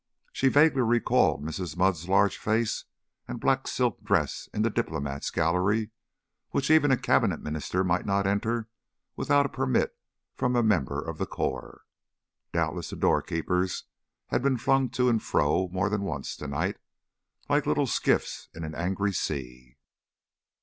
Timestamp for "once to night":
16.01-16.77